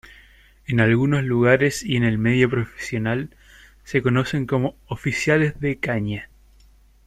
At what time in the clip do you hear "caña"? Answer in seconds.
5.77-6.31